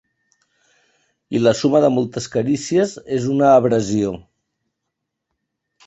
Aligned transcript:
I 1.35 1.41
"la 1.41 1.53
suma 1.59 1.83
de 1.85 1.91
moltes 1.99 2.29
carícies 2.37 2.97
és 3.19 3.31
una 3.35 3.53
abrasió". 3.61 4.19